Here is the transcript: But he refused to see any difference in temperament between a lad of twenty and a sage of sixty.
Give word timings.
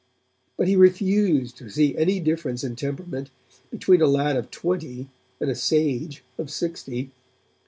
But 0.57 0.67
he 0.67 0.75
refused 0.75 1.57
to 1.57 1.69
see 1.69 1.95
any 1.95 2.19
difference 2.19 2.63
in 2.63 2.75
temperament 2.75 3.29
between 3.69 4.01
a 4.01 4.07
lad 4.07 4.35
of 4.35 4.49
twenty 4.49 5.11
and 5.39 5.51
a 5.51 5.55
sage 5.55 6.23
of 6.39 6.49
sixty. 6.49 7.11